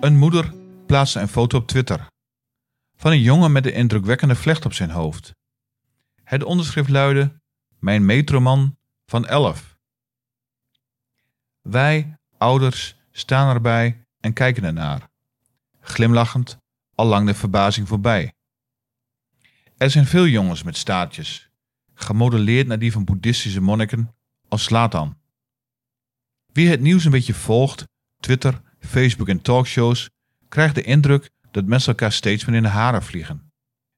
[0.00, 0.54] Een moeder
[0.86, 2.06] plaatste een foto op Twitter
[2.96, 5.34] van een jongen met een indrukwekkende vlecht op zijn hoofd.
[6.22, 7.40] Het onderschrift luidde:
[7.78, 9.76] Mijn metroman van 11.
[11.62, 15.10] Wij, ouders, staan erbij en kijken ernaar.
[15.80, 16.58] Glimlachend,
[16.94, 18.32] al lang de verbazing voorbij.
[19.76, 21.50] Er zijn veel jongens met staartjes,
[21.94, 24.14] gemodelleerd naar die van boeddhistische monniken
[24.48, 25.18] als Slatan.
[26.52, 27.84] Wie het nieuws een beetje volgt,
[28.26, 30.10] Twitter, Facebook en talkshows,
[30.48, 33.52] krijgt de indruk dat mensen elkaar steeds meer in de haren vliegen.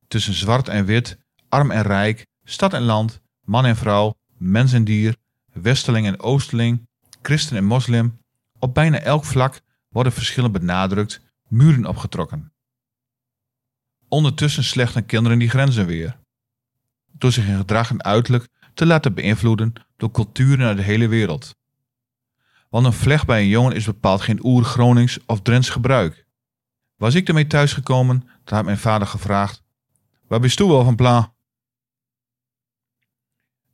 [0.08, 4.84] Tussen zwart en wit, arm en rijk, stad en land, man en vrouw, mens en
[4.84, 5.16] dier,
[5.52, 6.88] westerling en oosterling,
[7.22, 8.18] christen en moslim,
[8.58, 12.52] op bijna elk vlak worden verschillen benadrukt, muren opgetrokken.
[14.08, 16.18] Ondertussen slechten kinderen die grenzen weer.
[17.12, 21.56] Door zich in gedrag en uiterlijk te laten beïnvloeden door culturen uit de hele wereld.
[22.68, 26.26] Want een vlecht bij een jongen is bepaald geen oer-Gronings of Drents gebruik.
[26.96, 29.62] Was ik ermee thuisgekomen, dan had mijn vader gevraagd:
[30.26, 31.32] Waar bist u wel van plan?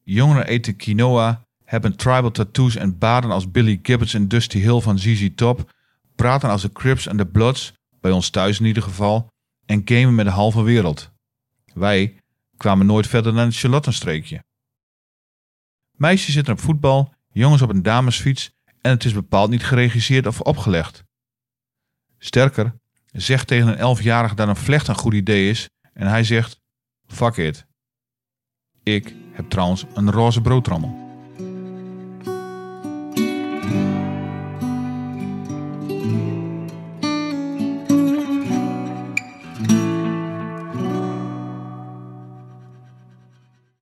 [0.03, 4.99] Jongeren eten quinoa, hebben tribal tattoos en baden als Billy Gibbons en Dusty Hill van
[4.99, 5.73] ZZ Top,
[6.15, 9.33] praten als de Crips en de Bloods, bij ons thuis in ieder geval,
[9.67, 11.11] en gamen met de halve wereld.
[11.75, 12.17] Wij
[12.57, 14.45] kwamen nooit verder dan het Charlottenstreekje.
[15.91, 18.54] Meisjes zitten op voetbal, jongens op een damesfiets
[18.85, 21.05] en het is bepaald niet geregisseerd of opgelegd.
[22.19, 26.61] Sterker, zegt tegen een elfjarige dat een vlecht een goed idee is en hij zegt:
[27.07, 27.67] Fuck it.
[28.83, 31.04] Ik heb trouwens een roze broodtrommel.